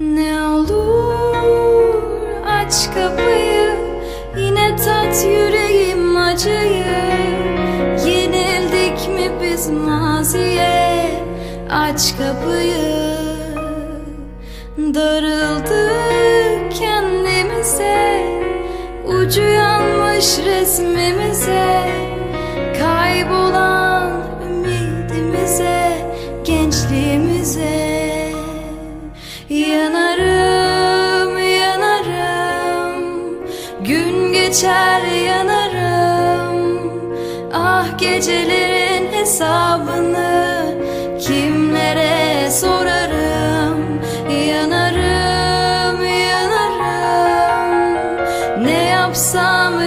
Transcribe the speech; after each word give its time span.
Ne 0.00 0.42
olur 0.42 2.02
aç 2.46 2.94
kapıyı 2.94 3.76
Yine 4.36 4.76
tat 4.76 5.24
yüreğim 5.24 6.16
acıyı. 6.16 6.86
Yenildik 8.06 9.08
mi 9.08 9.30
biz 9.42 9.70
maziye? 9.70 11.10
Aç 11.70 12.14
kapıyı. 12.18 13.16
Darıldık 14.94 16.72
kendimize 16.72 18.26
Ucu 19.06 19.42
yanmış 19.42 20.38
resmimize. 20.38 21.90
Kaybolan 22.78 23.85
geçer 34.56 35.00
yanarım. 35.26 36.90
Ah 37.54 37.98
gecelerin 37.98 39.12
hesabını 39.12 40.66
Kimlere 41.20 42.50
sorarım? 42.50 44.00
Yanarım, 44.48 46.04
yanarım. 46.30 47.84
Ne 48.64 48.84
yapsam 48.84 49.85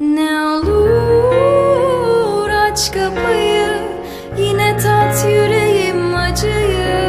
Ne 0.00 0.40
olur 0.40 2.48
aç 2.48 2.92
kapıyı 2.92 3.66
Yine 4.38 4.76
tat 4.76 5.24
yüreğim 5.28 6.14
acıyı. 6.14 7.04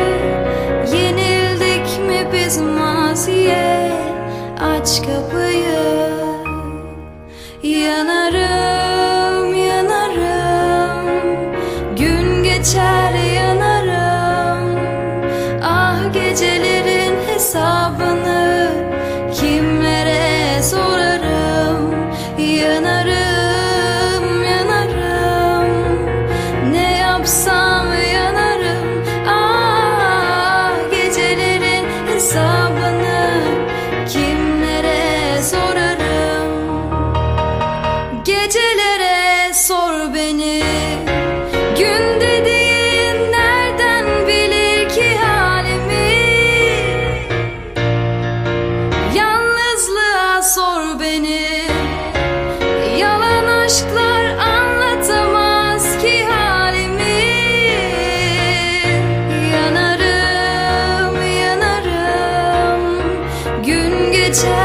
Yenildik 0.93 1.99
mi 2.07 2.27
biz 2.33 2.61
maziye? 2.61 3.91
Aç 4.61 5.01
kapıyı. 5.01 6.05
Yanarım 7.63 9.55
yanarım. 9.55 11.05
Gün 11.97 12.43
geçer 12.43 13.13
yanarım. 13.13 14.79
Ah 15.63 16.13
gecelerin 16.13 17.15
hesabını 17.27 18.34
Gecelere 38.25 39.53
sor 39.53 40.13
beni. 40.13 40.63
Gün 41.77 42.21
dediğin 42.21 43.31
nereden 43.31 44.27
bilir 44.27 44.89
ki 44.89 45.17
halimi? 45.17 46.11
Yalnızlığa 49.15 50.41
sor 50.41 50.99
beni. 50.99 51.61
Yalan 52.99 53.47
aşklar 53.47 54.25
anlatamaz 54.37 55.83
ki 56.01 56.25
halimi. 56.25 57.21
Yanarım 59.53 61.15
yanarım. 61.41 63.03
Gün 63.65 64.11
geçer 64.11 64.64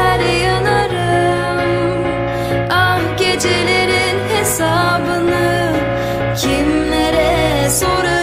Kimlere 6.41 7.69
sorarım 7.69 8.20